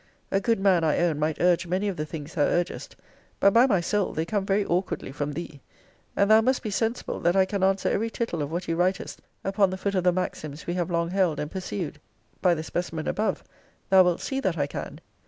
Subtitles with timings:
[0.31, 2.95] A good man, I own, might urge many of the things thou urgest;
[3.39, 5.61] but, by my soul, they come very awkwardly from thee.
[6.15, 9.21] And thou must be sensible, that I can answer every tittle of what you writest,
[9.43, 12.01] upon the foot of the maxims we have long held and pursued.
[12.41, 13.43] By the specimen above,
[13.91, 15.01] thou wilt see that I can.